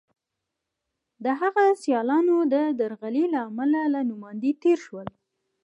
د 1.23 1.25
هغه 1.41 1.65
سیالانو 1.83 2.37
د 2.53 2.55
درغلۍ 2.79 3.25
له 3.33 3.39
امله 3.49 3.81
له 3.93 4.01
نوماندۍ 4.09 4.51
تېر 4.63 4.77
شول. 4.85 5.07